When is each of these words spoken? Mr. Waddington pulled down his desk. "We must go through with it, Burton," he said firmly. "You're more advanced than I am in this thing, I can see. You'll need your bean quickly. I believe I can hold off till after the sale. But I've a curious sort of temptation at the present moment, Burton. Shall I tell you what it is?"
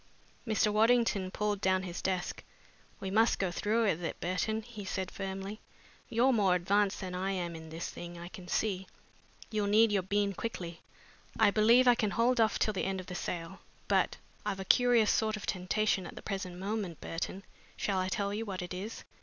Mr. 0.47 0.73
Waddington 0.73 1.29
pulled 1.29 1.61
down 1.61 1.83
his 1.83 2.01
desk. 2.01 2.43
"We 2.99 3.11
must 3.11 3.37
go 3.37 3.51
through 3.51 3.83
with 3.85 4.03
it, 4.03 4.19
Burton," 4.19 4.63
he 4.63 4.83
said 4.83 5.11
firmly. 5.11 5.59
"You're 6.09 6.33
more 6.33 6.55
advanced 6.55 7.01
than 7.01 7.13
I 7.13 7.29
am 7.33 7.55
in 7.55 7.69
this 7.69 7.87
thing, 7.91 8.17
I 8.17 8.27
can 8.27 8.47
see. 8.47 8.87
You'll 9.51 9.67
need 9.67 9.91
your 9.91 10.01
bean 10.01 10.33
quickly. 10.33 10.81
I 11.39 11.51
believe 11.51 11.87
I 11.87 11.93
can 11.93 12.09
hold 12.09 12.41
off 12.41 12.57
till 12.57 12.73
after 12.79 13.03
the 13.03 13.13
sale. 13.13 13.59
But 13.87 14.17
I've 14.43 14.59
a 14.59 14.65
curious 14.65 15.11
sort 15.11 15.37
of 15.37 15.45
temptation 15.45 16.07
at 16.07 16.15
the 16.15 16.23
present 16.23 16.57
moment, 16.57 16.99
Burton. 16.99 17.43
Shall 17.77 17.99
I 17.99 18.09
tell 18.09 18.33
you 18.33 18.43
what 18.43 18.63
it 18.63 18.73
is?" 18.73 19.03